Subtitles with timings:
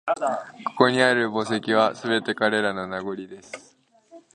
[0.65, 2.87] ここにある墓石は、すべて彼らの…
[2.87, 3.77] 名残です